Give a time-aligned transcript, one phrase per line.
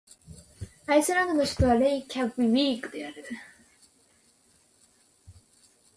[0.87, 3.23] アイスランドの首都はレイキャヴィークである